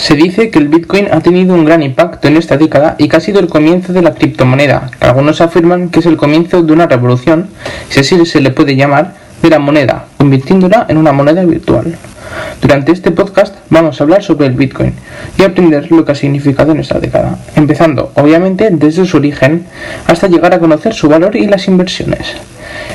Se 0.00 0.16
dice 0.16 0.48
que 0.48 0.58
el 0.58 0.68
Bitcoin 0.68 1.08
ha 1.12 1.20
tenido 1.20 1.54
un 1.54 1.66
gran 1.66 1.82
impacto 1.82 2.26
en 2.26 2.38
esta 2.38 2.56
década 2.56 2.94
y 2.96 3.06
que 3.06 3.18
ha 3.18 3.20
sido 3.20 3.38
el 3.38 3.48
comienzo 3.48 3.92
de 3.92 4.00
la 4.00 4.14
criptomoneda. 4.14 4.90
Algunos 4.98 5.42
afirman 5.42 5.90
que 5.90 6.00
es 6.00 6.06
el 6.06 6.16
comienzo 6.16 6.62
de 6.62 6.72
una 6.72 6.86
revolución, 6.86 7.50
si 7.90 8.00
así 8.00 8.24
se 8.24 8.40
le 8.40 8.50
puede 8.50 8.76
llamar, 8.76 9.12
de 9.42 9.50
la 9.50 9.58
moneda, 9.58 10.06
convirtiéndola 10.16 10.86
en 10.88 10.96
una 10.96 11.12
moneda 11.12 11.44
virtual. 11.44 11.98
Durante 12.62 12.92
este 12.92 13.10
podcast 13.10 13.56
vamos 13.68 14.00
a 14.00 14.04
hablar 14.04 14.22
sobre 14.22 14.46
el 14.46 14.54
Bitcoin 14.54 14.94
y 15.36 15.42
aprender 15.42 15.92
lo 15.92 16.02
que 16.02 16.12
ha 16.12 16.14
significado 16.14 16.72
en 16.72 16.80
esta 16.80 16.98
década, 16.98 17.36
empezando 17.54 18.10
obviamente 18.14 18.70
desde 18.72 19.04
su 19.04 19.18
origen 19.18 19.66
hasta 20.06 20.28
llegar 20.28 20.54
a 20.54 20.60
conocer 20.60 20.94
su 20.94 21.10
valor 21.10 21.36
y 21.36 21.46
las 21.46 21.68
inversiones. 21.68 22.36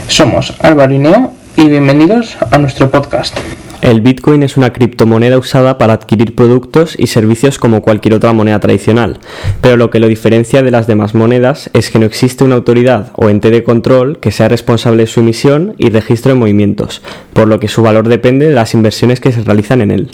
Somos 0.08 0.56
Álvaro 0.60 0.92
y 0.92 0.98
Neo 0.98 1.34
y 1.56 1.70
bienvenidos 1.70 2.36
a 2.50 2.58
nuestro 2.58 2.90
podcast. 2.90 3.38
El 3.86 4.02
Bitcoin 4.02 4.42
es 4.42 4.58
una 4.58 4.74
criptomoneda 4.74 5.38
usada 5.38 5.78
para 5.78 5.94
adquirir 5.94 6.34
productos 6.34 6.96
y 6.98 7.06
servicios 7.06 7.60
como 7.60 7.84
cualquier 7.84 8.16
otra 8.16 8.34
moneda 8.34 8.60
tradicional, 8.60 9.20
pero 9.62 9.78
lo 9.78 9.92
que 9.92 10.00
lo 10.00 10.08
diferencia 10.08 10.64
de 10.64 10.72
las 10.72 10.88
demás 10.88 11.14
monedas 11.14 11.70
es 11.74 11.92
que 11.92 12.00
no 12.00 12.08
existe 12.08 12.44
una 12.44 12.56
autoridad 12.56 13.12
o 13.14 13.30
ente 13.30 13.52
de 13.52 13.64
control 13.64 14.20
que 14.20 14.32
sea 14.32 14.48
responsable 14.48 15.04
de 15.04 15.08
su 15.08 15.20
emisión 15.20 15.76
y 15.78 15.92
registro 15.92 16.34
de 16.34 16.40
movimientos, 16.40 17.04
por 17.34 17.48
lo 17.48 17.60
que 17.60 17.68
su 17.68 17.84
valor 17.84 18.10
depende 18.10 18.48
de 18.48 18.56
las 18.56 18.74
inversiones 18.74 19.20
que 19.20 19.32
se 19.32 19.44
realizan 19.44 19.82
en 19.82 19.92
él. 19.92 20.10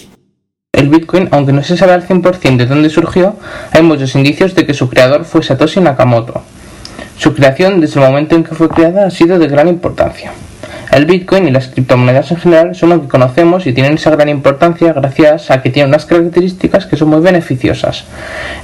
El 0.74 0.90
Bitcoin, 0.90 1.30
aunque 1.32 1.54
no 1.54 1.64
se 1.64 1.78
sabe 1.78 1.94
al 1.94 2.06
100% 2.06 2.58
de 2.58 2.66
dónde 2.66 2.90
surgió, 2.90 3.38
hay 3.72 3.84
muchos 3.84 4.16
indicios 4.16 4.54
de 4.54 4.66
que 4.66 4.74
su 4.74 4.90
creador 4.90 5.24
fue 5.24 5.44
Satoshi 5.44 5.80
Nakamoto. 5.80 6.42
Su 7.18 7.34
creación 7.34 7.80
desde 7.80 8.02
el 8.02 8.08
momento 8.08 8.36
en 8.36 8.44
que 8.44 8.54
fue 8.54 8.68
creada 8.68 9.08
ha 9.08 9.12
sido 9.12 9.40
de 9.40 9.48
gran 9.48 9.70
importancia. 9.70 10.34
El 10.92 11.06
Bitcoin 11.06 11.48
y 11.48 11.52
las 11.52 11.70
criptomonedas 11.70 12.32
en 12.32 12.38
general 12.38 12.76
son 12.76 12.90
lo 12.90 13.02
que 13.02 13.08
conocemos 13.08 13.66
y 13.66 13.72
tienen 13.72 13.94
esa 13.94 14.10
gran 14.10 14.28
importancia 14.28 14.92
gracias 14.92 15.50
a 15.50 15.62
que 15.62 15.70
tienen 15.70 15.90
unas 15.90 16.06
características 16.06 16.86
que 16.86 16.98
son 16.98 17.08
muy 17.08 17.22
beneficiosas. 17.22 18.04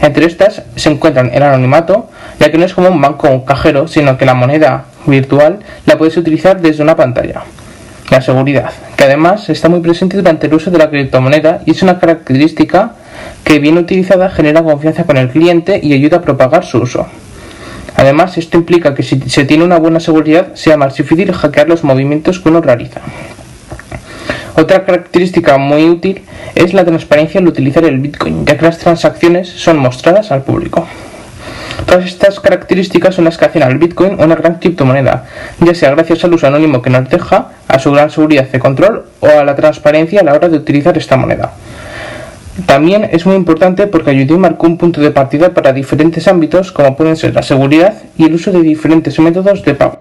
Entre 0.01 0.25
estas 0.25 0.63
se 0.75 0.89
encuentran 0.89 1.31
el 1.33 1.41
anonimato, 1.41 2.09
ya 2.37 2.51
que 2.51 2.57
no 2.57 2.65
es 2.65 2.73
como 2.73 2.89
un 2.89 2.99
banco 2.99 3.29
o 3.29 3.31
un 3.31 3.45
cajero, 3.45 3.87
sino 3.87 4.17
que 4.17 4.25
la 4.25 4.33
moneda 4.33 4.87
virtual 5.05 5.59
la 5.85 5.97
puedes 5.97 6.17
utilizar 6.17 6.59
desde 6.59 6.83
una 6.83 6.97
pantalla. 6.97 7.43
La 8.11 8.19
seguridad, 8.19 8.71
que 8.97 9.05
además 9.05 9.49
está 9.49 9.69
muy 9.69 9.79
presente 9.79 10.17
durante 10.17 10.47
el 10.47 10.53
uso 10.53 10.69
de 10.69 10.79
la 10.79 10.89
criptomoneda 10.89 11.61
y 11.65 11.71
es 11.71 11.81
una 11.81 11.97
característica 11.97 12.91
que 13.45 13.59
bien 13.59 13.77
utilizada 13.77 14.29
genera 14.29 14.63
confianza 14.63 15.05
con 15.05 15.15
el 15.15 15.29
cliente 15.29 15.79
y 15.81 15.93
ayuda 15.93 16.17
a 16.17 16.21
propagar 16.21 16.65
su 16.65 16.79
uso. 16.79 17.07
Además, 17.97 18.37
esto 18.37 18.57
implica 18.57 18.93
que 18.93 19.01
si 19.03 19.19
se 19.27 19.43
tiene 19.43 19.63
una 19.63 19.79
buena 19.79 19.99
seguridad, 19.99 20.53
sea 20.53 20.77
más 20.77 20.95
difícil 20.95 21.33
hackear 21.33 21.67
los 21.67 21.83
movimientos 21.83 22.39
que 22.39 22.49
uno 22.49 22.61
realiza. 22.61 23.01
Otra 24.55 24.85
característica 24.85 25.57
muy 25.57 25.89
útil 25.89 26.21
es 26.55 26.73
la 26.73 26.85
transparencia 26.85 27.39
al 27.39 27.47
utilizar 27.47 27.83
el 27.85 27.99
Bitcoin, 27.99 28.45
ya 28.45 28.55
que 28.55 28.65
las 28.65 28.77
transacciones 28.77 29.49
son 29.49 29.77
mostradas 29.77 30.31
al 30.31 30.43
público. 30.43 30.87
Todas 31.87 32.05
estas 32.05 32.39
características 32.39 33.15
son 33.15 33.25
las 33.25 33.37
que 33.37 33.45
hacen 33.45 33.63
al 33.63 33.77
Bitcoin 33.77 34.21
una 34.21 34.35
gran 34.35 34.59
criptomoneda, 34.59 35.25
ya 35.59 35.73
sea 35.73 35.91
gracias 35.91 36.23
al 36.23 36.33
uso 36.33 36.47
anónimo 36.47 36.81
que 36.81 36.89
nos 36.89 37.09
deja, 37.09 37.49
a 37.67 37.79
su 37.79 37.91
gran 37.91 38.11
seguridad 38.11 38.47
de 38.47 38.59
control 38.59 39.05
o 39.21 39.27
a 39.27 39.43
la 39.43 39.55
transparencia 39.55 40.21
a 40.21 40.23
la 40.23 40.33
hora 40.33 40.49
de 40.49 40.57
utilizar 40.57 40.97
esta 40.97 41.17
moneda. 41.17 41.53
También 42.65 43.07
es 43.11 43.25
muy 43.25 43.35
importante 43.35 43.87
porque 43.87 44.09
ayudó 44.09 44.35
y 44.35 44.39
marcó 44.39 44.67
un 44.67 44.77
punto 44.77 44.99
de 44.99 45.11
partida 45.11 45.53
para 45.53 45.73
diferentes 45.73 46.27
ámbitos 46.27 46.71
como 46.71 46.95
pueden 46.95 47.15
ser 47.15 47.33
la 47.35 47.43
seguridad 47.43 48.01
y 48.17 48.25
el 48.25 48.33
uso 48.33 48.51
de 48.51 48.61
diferentes 48.61 49.19
métodos 49.19 49.63
de 49.63 49.75
pago. 49.75 49.99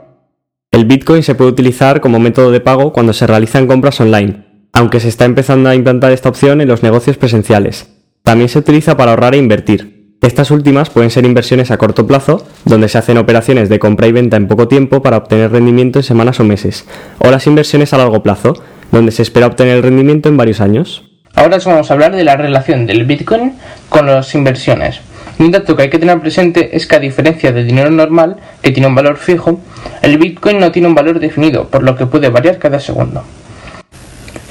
El 0.71 0.85
Bitcoin 0.85 1.23
se 1.23 1.35
puede 1.35 1.51
utilizar 1.51 2.01
como 2.01 2.19
método 2.19 2.51
de 2.51 2.61
pago 2.61 2.93
cuando 2.93 3.13
se 3.13 3.27
realizan 3.27 3.67
compras 3.67 4.01
online, 4.01 4.45
aunque 4.73 5.01
se 5.01 5.09
está 5.09 5.25
empezando 5.25 5.69
a 5.69 5.75
implantar 5.75 6.13
esta 6.13 6.29
opción 6.29 6.61
en 6.61 6.69
los 6.69 6.83
negocios 6.83 7.17
presenciales. 7.17 7.89
También 8.23 8.49
se 8.49 8.59
utiliza 8.59 8.97
para 8.97 9.13
ahorrar 9.13 9.35
e 9.35 9.39
invertir. 9.39 10.17
Estas 10.23 10.51
últimas 10.51 10.91
pueden 10.91 11.11
ser 11.11 11.25
inversiones 11.25 11.71
a 11.71 11.79
corto 11.79 12.07
plazo, 12.07 12.45
donde 12.65 12.89
se 12.89 12.99
hacen 12.99 13.19
operaciones 13.19 13.69
de 13.69 13.79
compra 13.79 14.07
y 14.07 14.13
venta 14.13 14.37
en 14.37 14.49
poco 14.49 14.67
tiempo 14.67 15.03
para 15.03 15.19
obtener 15.19 15.53
rendimiento 15.53 15.99
en 15.99 16.03
semanas 16.03 16.41
o 16.41 16.45
meses, 16.45 16.87
o 17.21 17.31
las 17.31 17.47
inversiones 17.47 17.93
a 17.93 17.99
largo 17.99 18.23
plazo, 18.23 18.55
donde 18.93 19.13
se 19.13 19.23
espera 19.23 19.47
obtener 19.47 19.77
el 19.77 19.83
rendimiento 19.83 20.29
en 20.29 20.37
varios 20.37 20.61
años. 20.61 21.06
Ahora 21.37 21.59
os 21.59 21.67
vamos 21.67 21.91
a 21.91 21.95
hablar 21.95 22.17
de 22.17 22.25
la 22.25 22.35
relación 22.35 22.87
del 22.87 23.05
Bitcoin 23.05 23.53
con 23.91 24.07
las 24.07 24.35
inversiones. 24.35 25.01
Un 25.39 25.51
dato 25.51 25.77
que 25.77 25.83
hay 25.83 25.91
que 25.91 25.99
tener 25.99 26.19
presente 26.19 26.75
es 26.75 26.87
que 26.87 26.97
a 26.97 26.99
diferencia 26.99 27.53
del 27.53 27.67
dinero 27.67 27.91
normal, 27.91 28.39
que 28.63 28.73
tiene 28.73 28.89
un 28.89 28.95
valor 28.95 29.19
fijo, 29.19 29.61
el 30.01 30.17
Bitcoin 30.17 30.59
no 30.59 30.73
tiene 30.73 30.89
un 30.89 30.95
valor 30.95 31.21
definido, 31.21 31.69
por 31.69 31.83
lo 31.83 31.95
que 31.95 32.07
puede 32.07 32.31
variar 32.31 32.59
cada 32.59 32.81
segundo. 32.81 33.23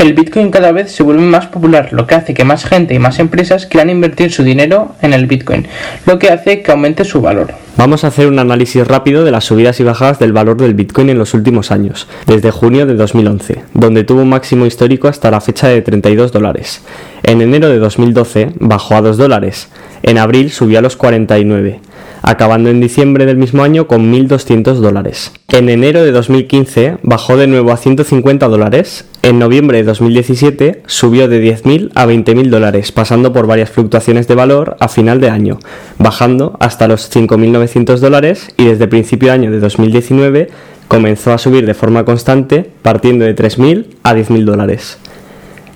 El 0.05 0.13
Bitcoin 0.13 0.51
cada 0.51 0.71
vez 0.71 0.91
se 0.91 1.01
vuelve 1.01 1.23
más 1.23 1.47
popular, 1.47 1.91
lo 1.91 2.05
que 2.05 2.13
hace 2.13 2.35
que 2.35 2.43
más 2.43 2.63
gente 2.63 2.93
y 2.93 2.99
más 2.99 3.17
empresas 3.17 3.66
quieran 3.66 3.89
invertir 3.89 4.31
su 4.31 4.43
dinero 4.43 4.91
en 5.01 5.16
el 5.16 5.25
Bitcoin, 5.25 5.66
lo 6.05 6.19
que 6.19 6.29
hace 6.29 6.61
que 6.61 6.71
aumente 6.71 7.03
su 7.05 7.21
valor. 7.21 7.55
Vamos 7.75 8.03
a 8.03 8.09
hacer 8.09 8.27
un 8.27 8.38
análisis 8.38 8.88
rápido 8.88 9.23
de 9.23 9.31
las 9.31 9.45
subidas 9.45 9.79
y 9.79 9.83
bajadas 9.83 10.19
del 10.19 10.31
valor 10.31 10.57
del 10.57 10.75
Bitcoin 10.75 11.09
en 11.09 11.17
los 11.17 11.33
últimos 11.33 11.71
años, 11.71 12.07
desde 12.27 12.51
junio 12.51 12.85
de 12.85 12.93
2011, 12.93 13.63
donde 13.73 14.03
tuvo 14.03 14.21
un 14.21 14.29
máximo 14.29 14.67
histórico 14.67 15.07
hasta 15.07 15.31
la 15.31 15.41
fecha 15.41 15.69
de 15.69 15.81
32 15.81 16.31
dólares. 16.31 16.83
En 17.23 17.41
enero 17.41 17.67
de 17.69 17.79
2012 17.79 18.51
bajó 18.59 18.97
a 18.97 19.01
2 19.01 19.17
dólares, 19.17 19.69
en 20.03 20.19
abril 20.19 20.51
subió 20.51 20.77
a 20.77 20.83
los 20.83 20.97
49 20.97 21.79
acabando 22.25 22.72
en 22.72 22.81
diciembre 22.81 23.27
del 23.27 23.37
mismo 23.37 23.63
año 23.63 23.85
con 23.85 24.11
1.200 24.11 24.73
dólares. 24.75 25.31
En 25.49 25.69
enero 25.69 26.03
de 26.03 26.11
2015 26.11 26.97
bajó 27.03 27.37
de 27.37 27.45
nuevo 27.45 27.72
a 27.72 27.77
150 27.77 28.47
dólares, 28.47 29.05
en 29.25 29.40
noviembre 29.40 29.80
de 29.80 29.86
2017 29.86 30.84
subió 30.86 31.28
de 31.28 31.44
10.000 31.44 31.90
a 31.96 32.06
20.000 32.06 32.47
dólares, 32.47 32.91
pasando 32.91 33.34
por 33.34 33.47
varias 33.47 33.72
fluctuaciones 33.72 34.28
de 34.28 34.36
valor 34.36 34.78
a 34.80 34.88
final 34.88 35.19
de 35.19 35.31
año, 35.31 35.58
bajando 35.97 36.56
hasta 36.59 36.88
los 36.88 37.12
5.900 37.12 37.97
dólares 37.97 38.53
y 38.56 38.66
desde 38.66 38.88
principio 38.88 39.30
de 39.30 39.34
año 39.34 39.50
de 39.50 39.59
2019 39.59 40.50
comenzó 40.88 41.34
a 41.34 41.40
subir 41.40 41.66
de 41.66 41.74
forma 41.74 42.06
constante, 42.06 42.69
partiendo 42.84 43.25
de 43.25 43.35
3.000 43.35 43.88
a 44.03 44.14
10.000 44.14 44.44
dólares. 44.44 45.00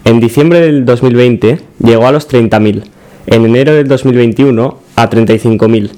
En 0.06 0.20
diciembre 0.20 0.60
del 0.62 0.86
2020 0.86 1.60
llegó 1.84 2.06
a 2.06 2.12
los 2.12 2.30
30.000, 2.30 2.84
en 3.26 3.46
enero 3.46 3.74
del 3.74 3.88
2021 3.88 4.78
a 4.96 5.10
35.000, 5.10 5.90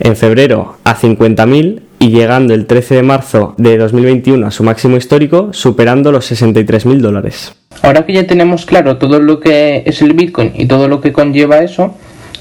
en 0.00 0.16
febrero 0.16 0.76
a 0.84 0.96
50.000 0.96 1.82
y 1.98 2.10
llegando 2.10 2.54
el 2.54 2.66
13 2.66 2.96
de 2.96 3.02
marzo 3.02 3.54
de 3.58 3.76
2021 3.76 4.46
a 4.46 4.50
su 4.50 4.64
máximo 4.64 4.96
histórico, 4.96 5.50
superando 5.52 6.10
los 6.10 6.30
63.000 6.32 6.98
dólares. 6.98 7.54
Ahora 7.82 8.04
que 8.04 8.14
ya 8.14 8.26
tenemos 8.26 8.66
claro 8.66 8.96
todo 8.96 9.20
lo 9.20 9.40
que 9.40 9.82
es 9.86 10.02
el 10.02 10.14
Bitcoin 10.14 10.52
y 10.56 10.66
todo 10.66 10.88
lo 10.88 11.00
que 11.00 11.12
conlleva 11.12 11.58
eso, 11.62 11.94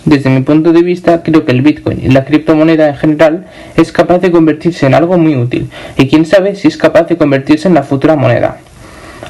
desde 0.06 0.30
mi 0.30 0.42
punto 0.42 0.72
de 0.72 0.82
vista 0.82 1.24
creo 1.24 1.46
que 1.46 1.52
el 1.52 1.62
Bitcoin 1.62 2.00
y 2.02 2.08
la 2.10 2.24
criptomoneda 2.24 2.88
en 2.90 2.96
general 2.96 3.48
es 3.76 3.92
capaz 3.92 4.20
de 4.20 4.32
convertirse 4.32 4.86
en 4.86 4.94
algo 4.94 5.18
muy 5.18 5.36
útil 5.36 5.70
y 5.98 6.08
quién 6.08 6.26
sabe 6.26 6.56
si 6.56 6.70
es 6.70 6.78
capaz 6.78 7.04
de 7.04 7.18
convertirse 7.18 7.68
en 7.68 7.74
la 7.74 7.84
futura 7.84 8.16
moneda. 8.16 8.58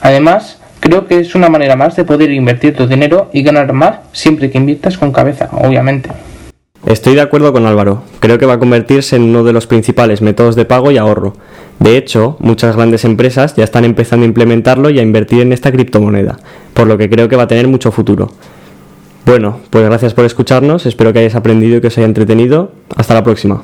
Además, 0.01 0.59
creo 0.79 1.07
que 1.07 1.19
es 1.19 1.33
una 1.35 1.49
manera 1.49 1.75
más 1.75 1.95
de 1.95 2.05
poder 2.05 2.31
invertir 2.31 2.75
tu 2.75 2.87
dinero 2.87 3.29
y 3.33 3.41
ganar 3.41 3.73
más 3.73 3.97
siempre 4.13 4.51
que 4.51 4.59
inviertas 4.59 4.97
con 4.97 5.11
cabeza, 5.11 5.49
obviamente. 5.51 6.09
Estoy 6.89 7.13
de 7.13 7.21
acuerdo 7.21 7.53
con 7.53 7.67
Álvaro. 7.67 8.01
Creo 8.19 8.39
que 8.39 8.47
va 8.47 8.53
a 8.53 8.59
convertirse 8.59 9.15
en 9.15 9.21
uno 9.21 9.43
de 9.43 9.53
los 9.53 9.67
principales 9.67 10.23
métodos 10.23 10.55
de 10.55 10.65
pago 10.65 10.89
y 10.89 10.97
ahorro. 10.97 11.35
De 11.77 11.97
hecho, 11.97 12.35
muchas 12.39 12.75
grandes 12.75 13.05
empresas 13.05 13.55
ya 13.55 13.63
están 13.63 13.85
empezando 13.85 14.23
a 14.23 14.27
implementarlo 14.27 14.89
y 14.89 14.97
a 14.97 15.03
invertir 15.03 15.41
en 15.41 15.53
esta 15.53 15.71
criptomoneda, 15.71 16.39
por 16.73 16.87
lo 16.87 16.97
que 16.97 17.07
creo 17.07 17.29
que 17.29 17.35
va 17.35 17.43
a 17.43 17.47
tener 17.47 17.67
mucho 17.67 17.91
futuro. 17.91 18.31
Bueno, 19.23 19.59
pues 19.69 19.85
gracias 19.85 20.15
por 20.15 20.25
escucharnos, 20.25 20.87
espero 20.87 21.13
que 21.13 21.19
hayáis 21.19 21.35
aprendido 21.35 21.77
y 21.77 21.81
que 21.81 21.87
os 21.87 21.97
haya 21.99 22.07
entretenido. 22.07 22.71
Hasta 22.95 23.13
la 23.13 23.23
próxima. 23.23 23.61